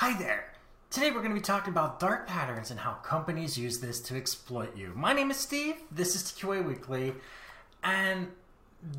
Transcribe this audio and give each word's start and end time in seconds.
Hi 0.00 0.16
there! 0.16 0.46
Today 0.88 1.10
we're 1.10 1.18
going 1.18 1.34
to 1.34 1.34
be 1.34 1.42
talking 1.42 1.74
about 1.74 2.00
dark 2.00 2.26
patterns 2.26 2.70
and 2.70 2.80
how 2.80 2.92
companies 3.02 3.58
use 3.58 3.80
this 3.80 4.00
to 4.00 4.16
exploit 4.16 4.74
you. 4.74 4.94
My 4.96 5.12
name 5.12 5.30
is 5.30 5.36
Steve, 5.36 5.74
this 5.90 6.14
is 6.14 6.22
TQA 6.22 6.66
Weekly, 6.66 7.12
and 7.84 8.28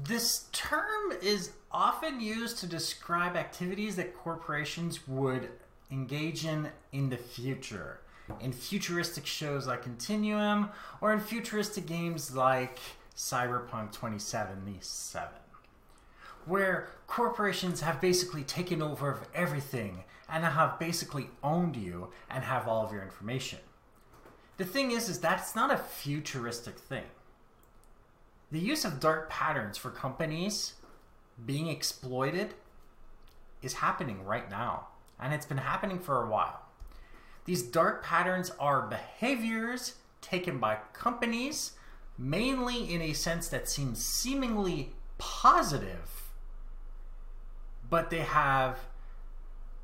this 0.03 0.45
term 0.51 1.11
is 1.23 1.53
often 1.71 2.21
used 2.21 2.59
to 2.59 2.67
describe 2.67 3.35
activities 3.35 3.95
that 3.95 4.15
corporations 4.15 5.07
would 5.07 5.49
engage 5.89 6.45
in 6.45 6.69
in 6.91 7.09
the 7.09 7.17
future. 7.17 8.01
In 8.39 8.51
futuristic 8.51 9.25
shows 9.25 9.65
like 9.65 9.81
Continuum, 9.81 10.69
or 11.01 11.13
in 11.13 11.19
futuristic 11.19 11.87
games 11.87 12.35
like 12.35 12.77
Cyberpunk 13.17 13.91
2077 13.91 15.29
where 16.45 16.89
corporations 17.07 17.81
have 17.81 18.01
basically 18.01 18.43
taken 18.43 18.81
over 18.81 19.11
of 19.11 19.27
everything 19.33 20.03
and 20.29 20.45
have 20.45 20.79
basically 20.79 21.29
owned 21.43 21.75
you 21.75 22.09
and 22.29 22.43
have 22.43 22.67
all 22.67 22.85
of 22.85 22.93
your 22.93 23.03
information. 23.03 23.59
The 24.57 24.65
thing 24.65 24.91
is, 24.91 25.09
is 25.09 25.19
that 25.19 25.39
it's 25.39 25.55
not 25.55 25.71
a 25.71 25.77
futuristic 25.77 26.77
thing. 26.77 27.05
The 28.51 28.59
use 28.59 28.85
of 28.85 28.99
dark 28.99 29.29
patterns 29.29 29.77
for 29.77 29.89
companies 29.89 30.73
being 31.45 31.67
exploited 31.67 32.53
is 33.61 33.73
happening 33.73 34.23
right 34.25 34.49
now, 34.49 34.87
and 35.19 35.33
it's 35.33 35.45
been 35.45 35.57
happening 35.57 35.99
for 35.99 36.23
a 36.23 36.29
while. 36.29 36.61
These 37.45 37.63
dark 37.63 38.03
patterns 38.03 38.51
are 38.59 38.83
behaviors 38.83 39.95
taken 40.21 40.59
by 40.59 40.77
companies, 40.93 41.71
mainly 42.17 42.93
in 42.93 43.01
a 43.01 43.13
sense 43.13 43.47
that 43.49 43.67
seems 43.67 44.03
seemingly 44.03 44.93
positive 45.17 46.20
but 47.91 48.09
they 48.09 48.21
have 48.21 48.79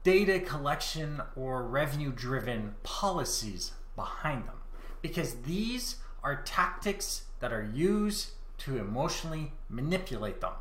data 0.03 0.39
collection 0.39 1.21
or 1.35 1.61
revenue 1.61 2.11
driven 2.11 2.73
policies 2.81 3.73
behind 3.97 4.47
them 4.47 4.55
because 5.01 5.41
these 5.41 5.97
are 6.23 6.41
tactics 6.43 7.23
that 7.41 7.51
are 7.51 7.69
used 7.73 8.29
to 8.57 8.77
emotionally 8.77 9.51
manipulate 9.69 10.39
them. 10.39 10.53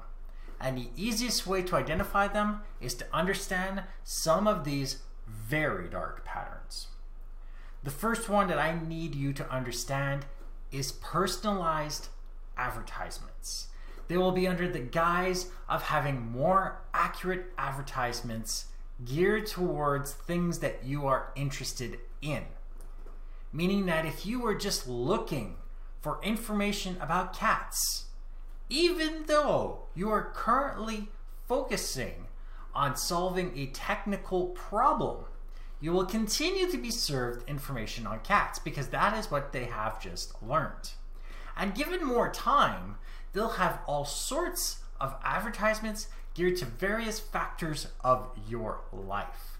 And 0.61 0.77
the 0.77 0.89
easiest 0.97 1.47
way 1.47 1.63
to 1.63 1.77
identify 1.77 2.27
them 2.27 2.63
is 2.81 2.95
to 2.95 3.07
understand 3.13 3.85
some 4.03 4.49
of 4.49 4.65
these 4.65 5.03
very 5.29 5.89
dark 5.89 6.25
patterns. 6.25 6.89
The 7.85 7.91
first 7.91 8.29
one 8.29 8.49
that 8.49 8.59
I 8.59 8.77
need 8.77 9.15
you 9.15 9.33
to 9.35 9.49
understand 9.49 10.27
is 10.73 10.91
personalized 10.91 12.09
advertisements. 12.57 13.69
They 14.09 14.17
will 14.17 14.33
be 14.33 14.47
under 14.47 14.69
the 14.69 14.81
guise 14.81 15.51
of 15.69 15.83
having 15.83 16.31
more 16.31 16.81
accurate 16.95 17.47
advertisements 17.59 18.67
geared 19.05 19.47
towards 19.47 20.13
things 20.13 20.61
that 20.61 20.85
you 20.85 21.07
are 21.07 21.33
interested 21.35 21.99
in. 22.23 22.45
Meaning 23.53 23.87
that 23.87 24.07
if 24.07 24.25
you 24.25 24.41
were 24.41 24.55
just 24.55 24.89
looking 24.89 25.57
for 26.01 26.21
information 26.23 26.97
about 27.01 27.37
cats, 27.37 28.07
even 28.69 29.25
though 29.27 29.81
you 29.95 30.11
are 30.11 30.33
currently 30.35 31.09
focusing 31.47 32.27
on 32.75 32.97
solving 32.97 33.57
a 33.57 33.67
technical 33.67 34.47
problem, 34.49 35.25
you 35.81 35.93
will 35.93 36.07
continue 36.07 36.71
to 36.71 36.79
be 36.79 36.91
served 36.91 37.49
information 37.49 38.07
on 38.07 38.21
cats 38.21 38.59
because 38.59 38.89
that 38.89 39.17
is 39.17 39.31
what 39.31 39.53
they 39.53 39.65
have 39.65 40.01
just 40.01 40.43
learned. 40.43 40.93
And 41.57 41.75
given 41.75 42.05
more 42.05 42.31
time, 42.31 42.97
they'll 43.37 43.51
have 43.51 43.81
all 43.87 44.05
sorts 44.05 44.79
of 44.99 45.15
advertisements 45.23 46.09
geared 46.35 46.57
to 46.57 46.65
various 46.65 47.21
factors 47.21 47.89
of 48.03 48.31
your 48.49 48.81
life. 48.93 49.59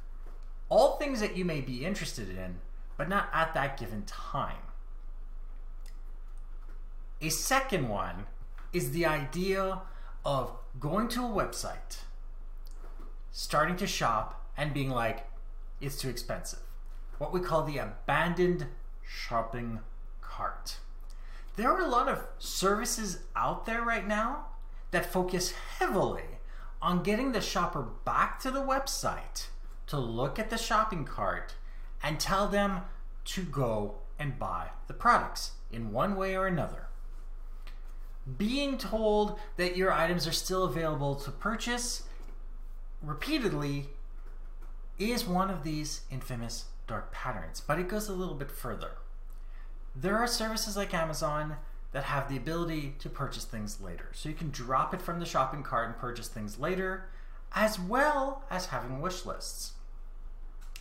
All 0.69 0.97
things 0.97 1.21
that 1.21 1.37
you 1.37 1.45
may 1.45 1.61
be 1.61 1.85
interested 1.85 2.31
in, 2.31 2.57
but 2.97 3.09
not 3.09 3.29
at 3.33 3.53
that 3.55 3.79
given 3.79 4.05
time. 4.05 4.57
A 7.21 7.29
second 7.29 7.89
one 7.89 8.27
is 8.73 8.93
the 8.93 9.07
idea 9.07 9.83
of 10.25 10.53
going 10.81 11.09
to 11.09 11.25
a 11.25 11.29
website, 11.29 11.99
starting 13.31 13.77
to 13.77 13.87
shop, 13.87 14.51
and 14.57 14.73
being 14.73 14.91
like, 14.91 15.29
it's 15.81 15.99
too 15.99 16.09
expensive. 16.09 16.61
What 17.19 17.33
we 17.33 17.41
call 17.41 17.63
the 17.63 17.79
abandoned 17.79 18.67
shopping 19.07 19.81
cart 20.21 20.79
there 21.57 21.71
are 21.71 21.81
a 21.81 21.89
lot 21.89 22.09
of 22.09 22.25
services 22.39 23.21
out 23.35 23.65
there 23.67 23.83
right 23.83 24.07
now 24.07 24.47
that 24.91 25.11
focus 25.11 25.53
heavily 25.79 26.39
on 26.81 27.03
getting 27.03 27.33
the 27.33 27.41
shopper 27.41 27.83
back 28.05 28.39
to 28.41 28.51
the 28.51 28.61
website 28.61 29.49
to 29.87 29.99
look 29.99 30.39
at 30.39 30.51
the 30.51 30.59
shopping 30.59 31.05
cart 31.05 31.55
and 32.03 32.21
tell 32.21 32.47
them 32.47 32.83
to 33.25 33.43
go 33.43 33.97
and 34.19 34.39
buy 34.39 34.69
the 34.87 34.95
products 34.95 35.53
in 35.73 35.93
one 35.93 36.15
way 36.15 36.37
or 36.37 36.47
another. 36.47 36.87
Being 38.37 38.77
told 38.77 39.39
that 39.57 39.77
your 39.77 39.93
items 39.93 40.27
are 40.27 40.33
still 40.33 40.65
available 40.65 41.15
to 41.17 41.31
purchase 41.31 42.03
repeatedly 43.03 43.89
is 44.99 45.25
one 45.27 45.51
of 45.51 45.63
these 45.63 46.03
infamous 46.11 46.67
dark 46.87 47.13
patterns, 47.13 47.61
but 47.61 47.79
it 47.79 47.89
goes 47.89 48.09
a 48.09 48.15
little 48.15 48.35
bit 48.35 48.51
further. 48.51 48.93
There 49.99 50.19
are 50.19 50.27
services 50.27 50.77
like 50.77 50.93
Amazon 50.93 51.57
that 51.93 52.05
have 52.05 52.29
the 52.29 52.37
ability 52.37 52.95
to 52.99 53.09
purchase 53.09 53.45
things 53.45 53.81
later. 53.81 54.11
So 54.13 54.29
you 54.29 54.35
can 54.35 54.51
drop 54.51 54.93
it 54.93 55.01
from 55.01 55.21
the 55.21 55.25
shopping 55.25 55.63
cart 55.63 55.89
and 55.89 55.97
purchase 55.97 56.29
things 56.29 56.59
later, 56.59 57.09
as 57.55 57.81
well 57.81 58.45
as 58.51 58.67
having 58.67 59.01
wish 59.01 59.25
lists. 59.25 59.73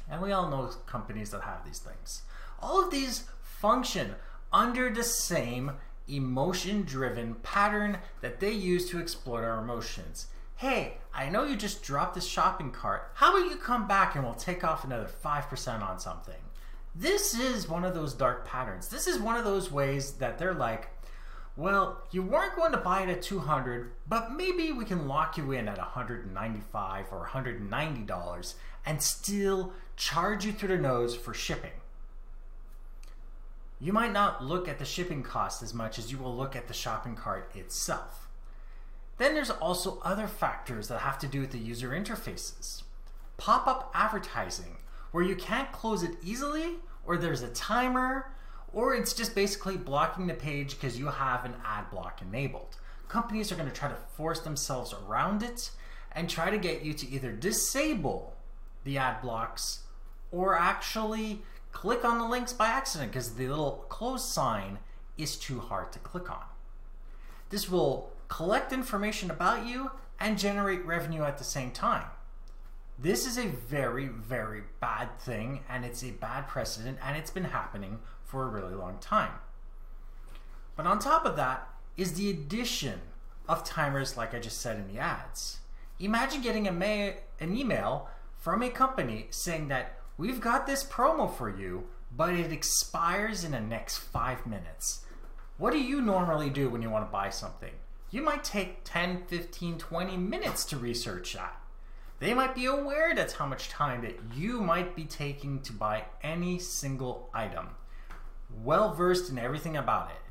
And 0.09 0.21
we 0.21 0.33
all 0.33 0.49
know 0.49 0.67
companies 0.85 1.29
that 1.29 1.43
have 1.43 1.63
these 1.63 1.79
things. 1.79 2.23
All 2.59 2.83
of 2.83 2.91
these 2.91 3.23
function 3.41 4.15
under 4.51 4.89
the 4.89 5.03
same 5.03 5.71
emotion 6.09 6.83
driven 6.83 7.35
pattern 7.35 7.99
that 8.19 8.41
they 8.41 8.51
use 8.51 8.89
to 8.89 8.99
exploit 8.99 9.45
our 9.45 9.63
emotions. 9.63 10.27
Hey, 10.57 10.97
I 11.13 11.29
know 11.29 11.45
you 11.45 11.55
just 11.55 11.83
dropped 11.83 12.15
this 12.15 12.27
shopping 12.27 12.71
cart. 12.71 13.11
How 13.15 13.35
about 13.35 13.49
you 13.49 13.55
come 13.55 13.87
back 13.87 14.15
and 14.15 14.25
we'll 14.25 14.33
take 14.33 14.65
off 14.65 14.83
another 14.83 15.07
5% 15.23 15.81
on 15.81 15.99
something? 15.99 16.35
This 16.97 17.37
is 17.37 17.67
one 17.67 17.83
of 17.83 17.93
those 17.93 18.13
dark 18.13 18.45
patterns. 18.45 18.87
This 18.87 19.05
is 19.05 19.19
one 19.19 19.35
of 19.35 19.43
those 19.43 19.69
ways 19.69 20.13
that 20.13 20.37
they're 20.37 20.53
like, 20.53 20.87
well, 21.57 22.01
you 22.11 22.21
weren't 22.21 22.55
going 22.55 22.71
to 22.71 22.77
buy 22.77 23.01
it 23.01 23.09
at 23.09 23.21
200, 23.21 23.91
but 24.07 24.31
maybe 24.31 24.71
we 24.71 24.85
can 24.85 25.07
lock 25.07 25.37
you 25.37 25.51
in 25.51 25.67
at 25.67 25.77
195 25.77 27.05
or 27.11 27.19
190 27.19 28.01
dollars 28.03 28.55
and 28.85 29.01
still 29.01 29.73
charge 29.97 30.45
you 30.45 30.53
through 30.53 30.69
the 30.69 30.77
nose 30.77 31.15
for 31.15 31.33
shipping. 31.33 31.71
You 33.79 33.91
might 33.91 34.13
not 34.13 34.43
look 34.43 34.69
at 34.69 34.79
the 34.79 34.85
shipping 34.85 35.21
cost 35.21 35.61
as 35.61 35.73
much 35.73 35.99
as 35.99 36.11
you 36.11 36.17
will 36.17 36.35
look 36.35 36.55
at 36.55 36.67
the 36.67 36.73
shopping 36.73 37.15
cart 37.15 37.51
itself. 37.55 38.29
Then 39.17 39.33
there's 39.33 39.49
also 39.49 39.99
other 40.03 40.27
factors 40.27 40.87
that 40.87 41.01
have 41.01 41.19
to 41.19 41.27
do 41.27 41.41
with 41.41 41.51
the 41.51 41.57
user 41.57 41.89
interfaces. 41.89 42.83
Pop-up 43.37 43.91
advertising 43.93 44.77
where 45.11 45.23
you 45.23 45.35
can't 45.35 45.71
close 45.71 46.03
it 46.03 46.11
easily, 46.23 46.75
or 47.05 47.17
there's 47.17 47.41
a 47.41 47.49
timer, 47.49 48.31
or 48.73 48.93
it's 48.93 49.13
just 49.13 49.33
basically 49.33 49.77
blocking 49.77 50.27
the 50.27 50.33
page 50.33 50.71
because 50.71 50.99
you 50.99 51.07
have 51.07 51.45
an 51.45 51.55
ad 51.65 51.89
block 51.89 52.21
enabled. 52.21 52.77
Companies 53.07 53.51
are 53.51 53.55
going 53.55 53.69
to 53.69 53.73
try 53.73 53.87
to 53.87 53.95
force 53.95 54.41
themselves 54.41 54.93
around 54.93 55.43
it 55.43 55.71
and 56.11 56.29
try 56.29 56.49
to 56.49 56.57
get 56.57 56.81
you 56.81 56.93
to 56.93 57.09
either 57.09 57.31
disable 57.31 58.33
the 58.83 58.97
ad 58.97 59.21
blocks 59.21 59.83
or 60.31 60.57
actually 60.57 61.41
click 61.71 62.03
on 62.03 62.17
the 62.17 62.27
links 62.27 62.53
by 62.53 62.67
accident 62.67 63.11
because 63.11 63.35
the 63.35 63.47
little 63.47 63.85
close 63.89 64.33
sign 64.33 64.79
is 65.17 65.35
too 65.35 65.59
hard 65.59 65.91
to 65.91 65.99
click 65.99 66.29
on. 66.29 66.43
This 67.49 67.69
will 67.69 68.11
collect 68.27 68.73
information 68.73 69.29
about 69.29 69.65
you 69.65 69.91
and 70.19 70.37
generate 70.37 70.85
revenue 70.85 71.23
at 71.23 71.37
the 71.37 71.43
same 71.43 71.71
time. 71.71 72.05
This 72.97 73.27
is 73.27 73.37
a 73.37 73.47
very, 73.47 74.07
very 74.07 74.63
bad 74.79 75.19
thing, 75.19 75.61
and 75.69 75.83
it's 75.83 76.03
a 76.03 76.11
bad 76.11 76.47
precedent, 76.47 76.97
and 77.03 77.17
it's 77.17 77.29
been 77.29 77.43
happening 77.43 77.99
for 78.23 78.43
a 78.43 78.47
really 78.47 78.73
long 78.73 78.97
time. 78.99 79.33
But 80.77 80.87
on 80.87 80.99
top 80.99 81.25
of 81.25 81.35
that 81.35 81.67
is 81.97 82.13
the 82.13 82.29
addition 82.29 83.01
of 83.49 83.65
timers, 83.65 84.15
like 84.15 84.33
I 84.33 84.39
just 84.39 84.61
said 84.61 84.77
in 84.77 84.87
the 84.87 84.99
ads. 84.99 85.59
Imagine 85.99 86.41
getting 86.41 86.67
an 86.67 87.17
email 87.41 88.09
from 88.37 88.63
a 88.63 88.69
company 88.69 89.27
saying 89.29 89.67
that 89.67 89.99
we've 90.17 90.39
got 90.41 90.65
this 90.65 90.83
promo 90.83 91.31
for 91.31 91.49
you, 91.49 91.85
but 92.15 92.33
it 92.33 92.51
expires 92.51 93.43
in 93.43 93.51
the 93.51 93.59
next 93.59 93.97
five 93.97 94.45
minutes. 94.45 95.05
What 95.57 95.71
do 95.71 95.79
you 95.79 96.01
normally 96.01 96.49
do 96.49 96.69
when 96.69 96.81
you 96.81 96.89
want 96.89 97.05
to 97.05 97.11
buy 97.11 97.29
something? 97.29 97.73
You 98.11 98.21
might 98.21 98.43
take 98.43 98.85
10, 98.85 99.25
15, 99.27 99.77
20 99.77 100.17
minutes 100.17 100.63
to 100.65 100.77
research 100.77 101.33
that. 101.33 101.59
They 102.19 102.33
might 102.33 102.55
be 102.55 102.65
aware 102.65 103.13
that's 103.13 103.33
how 103.33 103.45
much 103.45 103.69
time 103.69 104.01
that 104.03 104.17
you 104.33 104.61
might 104.61 104.95
be 104.95 105.03
taking 105.03 105.61
to 105.61 105.73
buy 105.73 106.05
any 106.23 106.59
single 106.59 107.29
item. 107.33 107.69
Well 108.63 108.93
versed 108.93 109.29
in 109.29 109.37
everything 109.37 109.75
about 109.75 110.11
it. 110.11 110.21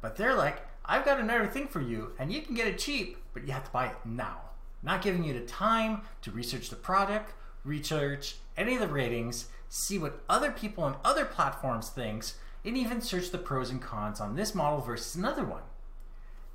But 0.00 0.16
they're 0.16 0.34
like, 0.34 0.62
I've 0.86 1.04
got 1.04 1.20
another 1.20 1.46
thing 1.46 1.68
for 1.68 1.80
you, 1.80 2.12
and 2.18 2.32
you 2.32 2.42
can 2.42 2.54
get 2.54 2.66
it 2.66 2.78
cheap, 2.78 3.18
but 3.32 3.46
you 3.46 3.52
have 3.52 3.64
to 3.64 3.70
buy 3.70 3.86
it 3.86 3.96
now. 4.04 4.40
Not 4.82 5.02
giving 5.02 5.24
you 5.24 5.32
the 5.32 5.46
time 5.46 6.02
to 6.22 6.30
research 6.30 6.70
the 6.70 6.76
product, 6.76 7.32
research 7.64 8.36
any 8.56 8.74
of 8.74 8.80
the 8.80 8.88
ratings, 8.88 9.48
see 9.68 9.98
what 9.98 10.20
other 10.28 10.50
people 10.50 10.84
on 10.84 10.96
other 11.04 11.24
platforms 11.24 11.88
thinks, 11.88 12.36
and 12.64 12.76
even 12.76 13.00
search 13.00 13.30
the 13.30 13.38
pros 13.38 13.70
and 13.70 13.80
cons 13.82 14.20
on 14.20 14.36
this 14.36 14.54
model 14.54 14.80
versus 14.80 15.16
another 15.16 15.44
one. 15.44 15.62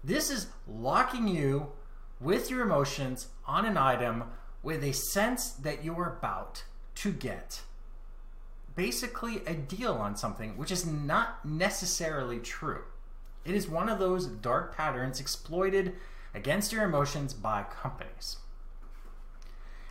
This 0.03 0.29
is 0.29 0.47
locking 0.67 1.27
you 1.27 1.71
with 2.19 2.49
your 2.49 2.61
emotions 2.61 3.27
on 3.45 3.65
an 3.65 3.77
item 3.77 4.23
with 4.61 4.83
a 4.83 4.91
sense 4.91 5.49
that 5.51 5.83
you're 5.83 6.17
about 6.17 6.63
to 6.95 7.11
get 7.11 7.61
basically 8.75 9.41
a 9.45 9.53
deal 9.53 9.93
on 9.93 10.15
something 10.15 10.57
which 10.57 10.71
is 10.71 10.85
not 10.85 11.45
necessarily 11.45 12.39
true. 12.39 12.83
It 13.45 13.55
is 13.55 13.67
one 13.67 13.89
of 13.89 13.99
those 13.99 14.25
dark 14.25 14.75
patterns 14.75 15.19
exploited 15.19 15.95
against 16.33 16.71
your 16.71 16.83
emotions 16.83 17.33
by 17.33 17.63
companies. 17.63 18.37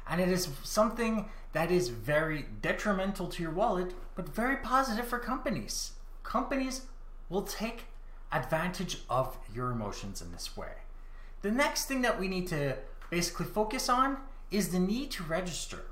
And 0.09 0.21
it 0.21 0.29
is 0.29 0.49
something 0.63 1.29
that 1.53 1.71
is 1.71 1.89
very 1.89 2.47
detrimental 2.63 3.27
to 3.29 3.43
your 3.43 3.53
wallet, 3.53 3.93
but 4.15 4.29
very 4.29 4.57
positive 4.57 5.07
for 5.07 5.19
companies. 5.19 5.93
Companies 6.23 6.83
will 7.29 7.43
take 7.43 7.85
advantage 8.33 8.99
of 9.11 9.37
your 9.55 9.71
emotions 9.71 10.23
in 10.23 10.33
this 10.33 10.57
way. 10.57 10.73
The 11.43 11.51
next 11.51 11.87
thing 11.87 12.03
that 12.03 12.19
we 12.19 12.29
need 12.29 12.47
to 12.49 12.77
basically 13.11 13.47
focus 13.47 13.89
on 13.89 14.19
is 14.51 14.71
the 14.71 14.79
need 14.79 15.11
to 15.13 15.23
register. 15.23 15.85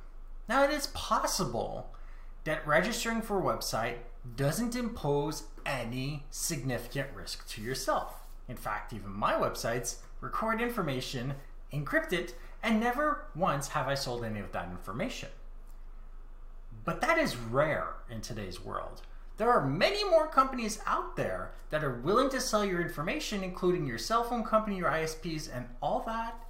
Now, 0.49 0.65
it 0.65 0.71
is 0.71 0.89
possible 0.89 1.91
that 2.45 2.67
registering 2.67 3.21
for 3.21 3.39
a 3.39 3.57
website 3.57 3.97
doesn't 4.37 4.77
impose 4.77 5.45
any 5.65 6.25
significant 6.31 7.09
risk 7.15 7.47
to 7.49 7.61
yourself. 7.61 8.27
In 8.49 8.57
fact, 8.57 8.93
even 8.93 9.13
my 9.13 9.35
websites 9.35 9.97
record 10.21 10.61
information, 10.61 11.35
encrypt 11.73 12.13
it, 12.13 12.35
and 12.63 12.81
never 12.81 13.27
once 13.35 13.69
have 13.69 13.89
I 13.89 13.95
sold 13.95 14.25
any 14.25 14.41
of 14.41 14.53
that 14.53 14.71
information. 14.71 15.29
But 16.85 17.01
that 17.01 17.19
is 17.19 17.37
rare 17.37 17.95
in 18.09 18.21
today's 18.21 18.65
world. 18.65 19.03
There 19.37 19.51
are 19.51 19.67
many 19.67 20.03
more 20.05 20.29
companies 20.29 20.81
out 20.87 21.17
there 21.17 21.51
that 21.71 21.85
are 21.85 22.01
willing 22.01 22.31
to 22.31 22.41
sell 22.41 22.65
your 22.65 22.81
information, 22.81 23.43
including 23.43 23.87
your 23.87 23.99
cell 23.99 24.25
phone 24.25 24.45
company, 24.45 24.79
your 24.79 24.91
ISPs, 24.91 25.51
and 25.55 25.67
all 25.83 26.01
that, 26.07 26.46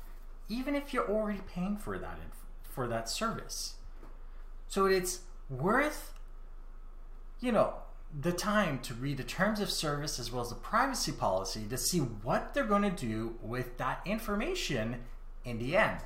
even 0.49 0.75
if 0.75 0.93
you're 0.93 1.09
already 1.09 1.41
paying 1.53 1.77
for 1.77 1.99
that 1.99 2.19
for 2.63 2.87
that 2.87 3.09
service. 3.09 3.77
So 4.69 4.85
it's 4.85 5.21
worth, 5.49 6.13
you 7.41 7.53
know, 7.53 7.75
the 8.19 8.33
time 8.33 8.79
to 8.81 8.95
read 8.95 9.17
the 9.17 9.25
terms 9.25 9.61
of 9.61 9.71
service 9.71 10.19
as 10.19 10.31
well 10.31 10.43
as 10.43 10.51
the 10.51 10.57
privacy 10.57 11.13
policy 11.13 11.65
to 11.69 11.77
see 11.77 11.99
what 11.99 12.53
they're 12.53 12.65
going 12.65 12.83
to 12.83 12.91
do 12.91 13.37
with 13.43 13.79
that 13.79 14.01
information 14.05 14.97
in 15.45 15.59
the 15.59 15.77
end. 15.77 16.01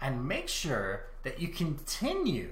And 0.00 0.28
make 0.28 0.48
sure 0.48 1.06
that 1.22 1.40
you 1.40 1.48
continue 1.48 2.50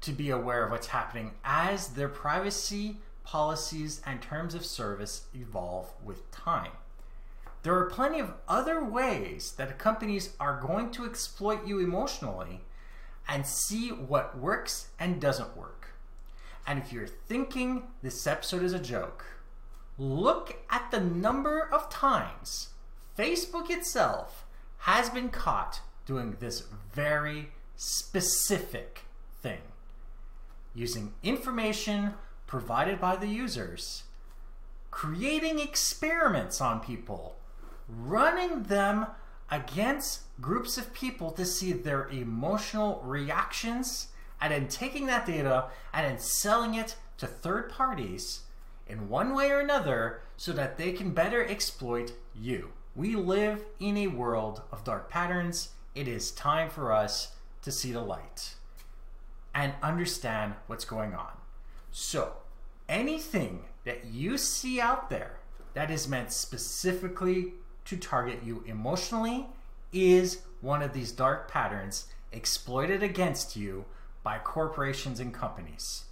to 0.00 0.12
be 0.12 0.30
aware 0.30 0.64
of 0.64 0.70
what's 0.70 0.86
happening 0.86 1.32
as 1.44 1.88
their 1.88 2.08
privacy 2.08 2.96
policies 3.24 4.00
and 4.06 4.22
terms 4.22 4.54
of 4.54 4.64
service 4.64 5.26
evolve 5.34 5.92
with 6.02 6.30
time. 6.30 6.72
There 7.66 7.74
are 7.74 7.90
plenty 7.90 8.20
of 8.20 8.34
other 8.46 8.84
ways 8.84 9.54
that 9.56 9.76
companies 9.76 10.36
are 10.38 10.60
going 10.60 10.92
to 10.92 11.04
exploit 11.04 11.66
you 11.66 11.80
emotionally 11.80 12.60
and 13.26 13.44
see 13.44 13.88
what 13.88 14.38
works 14.38 14.90
and 15.00 15.20
doesn't 15.20 15.56
work. 15.56 15.88
And 16.64 16.78
if 16.78 16.92
you're 16.92 17.08
thinking 17.08 17.88
this 18.02 18.24
episode 18.24 18.62
is 18.62 18.72
a 18.72 18.78
joke, 18.78 19.24
look 19.98 20.58
at 20.70 20.92
the 20.92 21.00
number 21.00 21.60
of 21.60 21.90
times 21.90 22.68
Facebook 23.18 23.68
itself 23.68 24.44
has 24.82 25.10
been 25.10 25.30
caught 25.30 25.80
doing 26.04 26.36
this 26.38 26.68
very 26.94 27.50
specific 27.74 29.06
thing 29.42 29.62
using 30.72 31.14
information 31.24 32.14
provided 32.46 33.00
by 33.00 33.16
the 33.16 33.26
users, 33.26 34.04
creating 34.92 35.58
experiments 35.58 36.60
on 36.60 36.78
people, 36.78 37.34
running 37.88 38.64
them 38.64 39.06
against 39.50 40.22
groups 40.40 40.76
of 40.76 40.92
people 40.92 41.30
to 41.30 41.44
see 41.44 41.72
their 41.72 42.08
emotional 42.08 43.00
reactions 43.04 44.08
and 44.40 44.52
then 44.52 44.68
taking 44.68 45.06
that 45.06 45.26
data 45.26 45.66
and 45.92 46.06
then 46.06 46.18
selling 46.18 46.74
it 46.74 46.96
to 47.18 47.26
third 47.26 47.70
parties 47.70 48.40
in 48.86 49.08
one 49.08 49.34
way 49.34 49.50
or 49.50 49.60
another 49.60 50.20
so 50.36 50.52
that 50.52 50.76
they 50.76 50.92
can 50.92 51.10
better 51.10 51.44
exploit 51.44 52.12
you. 52.34 52.70
We 52.94 53.14
live 53.14 53.64
in 53.80 53.96
a 53.96 54.06
world 54.08 54.62
of 54.72 54.84
dark 54.84 55.10
patterns. 55.10 55.70
It 55.94 56.08
is 56.08 56.30
time 56.30 56.70
for 56.70 56.92
us 56.92 57.34
to 57.62 57.72
see 57.72 57.92
the 57.92 58.00
light 58.00 58.54
and 59.54 59.72
understand 59.82 60.54
what's 60.66 60.84
going 60.84 61.14
on. 61.14 61.32
So, 61.90 62.34
anything 62.88 63.64
that 63.84 64.04
you 64.04 64.36
see 64.36 64.80
out 64.80 65.08
there 65.08 65.38
that 65.74 65.90
is 65.90 66.08
meant 66.08 66.32
specifically 66.32 67.54
to 67.86 67.96
target 67.96 68.40
you 68.44 68.62
emotionally 68.66 69.46
is 69.92 70.42
one 70.60 70.82
of 70.82 70.92
these 70.92 71.12
dark 71.12 71.50
patterns 71.50 72.06
exploited 72.32 73.02
against 73.02 73.56
you 73.56 73.84
by 74.22 74.38
corporations 74.38 75.20
and 75.20 75.32
companies. 75.32 76.04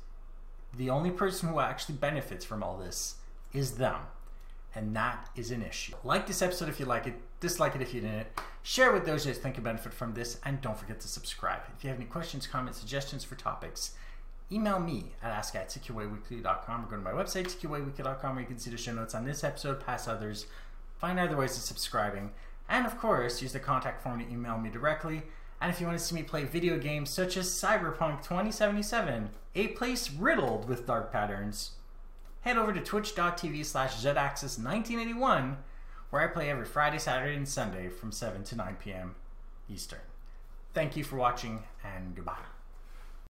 The 0.76 0.90
only 0.90 1.10
person 1.10 1.48
who 1.48 1.60
actually 1.60 1.96
benefits 1.96 2.44
from 2.44 2.62
all 2.62 2.78
this 2.78 3.16
is 3.52 3.72
them. 3.72 4.00
And 4.74 4.94
that 4.96 5.28
is 5.36 5.50
an 5.50 5.62
issue. 5.62 5.94
Like 6.02 6.26
this 6.26 6.42
episode 6.42 6.68
if 6.68 6.80
you 6.80 6.86
like 6.86 7.06
it, 7.06 7.14
dislike 7.40 7.76
it 7.76 7.82
if 7.82 7.94
you 7.94 8.00
didn't. 8.00 8.26
Share 8.62 8.92
with 8.92 9.06
those 9.06 9.24
that 9.24 9.34
think 9.34 9.62
benefit 9.62 9.92
from 9.92 10.14
this, 10.14 10.38
and 10.44 10.60
don't 10.60 10.76
forget 10.76 11.00
to 11.00 11.08
subscribe. 11.08 11.60
If 11.76 11.84
you 11.84 11.90
have 11.90 11.98
any 11.98 12.06
questions, 12.06 12.46
comments, 12.46 12.80
suggestions 12.80 13.22
for 13.22 13.34
topics, 13.36 13.92
email 14.50 14.80
me 14.80 15.12
at 15.22 15.30
ask 15.30 15.54
at 15.54 15.76
or 15.76 15.82
go 16.88 16.96
to 16.96 17.02
my 17.02 17.12
website, 17.12 17.54
tqaweekly.com, 17.54 18.34
where 18.34 18.40
you 18.40 18.48
can 18.48 18.58
see 18.58 18.70
the 18.70 18.76
show 18.76 18.92
notes 18.92 19.14
on 19.14 19.24
this 19.24 19.44
episode, 19.44 19.84
past 19.84 20.08
others, 20.08 20.46
find 21.04 21.20
other 21.20 21.36
ways 21.36 21.54
of 21.54 21.62
subscribing, 21.62 22.30
and 22.66 22.86
of 22.86 22.98
course, 22.98 23.42
use 23.42 23.52
the 23.52 23.60
contact 23.60 24.02
form 24.02 24.18
to 24.18 24.32
email 24.32 24.56
me 24.56 24.70
directly. 24.70 25.22
And 25.60 25.70
if 25.70 25.78
you 25.78 25.86
want 25.86 25.98
to 25.98 26.02
see 26.04 26.14
me 26.14 26.22
play 26.22 26.44
video 26.44 26.78
games 26.78 27.10
such 27.10 27.36
as 27.36 27.46
Cyberpunk 27.46 28.22
2077, 28.22 29.28
a 29.54 29.68
place 29.68 30.10
riddled 30.10 30.66
with 30.66 30.86
dark 30.86 31.12
patterns, 31.12 31.72
head 32.40 32.56
over 32.56 32.72
to 32.72 32.80
twitch.tv 32.80 33.66
slash 33.66 33.96
zaxis1981, 33.96 35.56
where 36.08 36.22
I 36.22 36.26
play 36.26 36.48
every 36.48 36.64
Friday, 36.64 36.98
Saturday, 36.98 37.36
and 37.36 37.46
Sunday 37.46 37.90
from 37.90 38.10
7 38.10 38.42
to 38.42 38.56
9 38.56 38.76
p.m. 38.82 39.14
Eastern. 39.68 40.00
Thank 40.72 40.96
you 40.96 41.04
for 41.04 41.16
watching, 41.16 41.64
and 41.84 42.16
goodbye. 42.16 42.53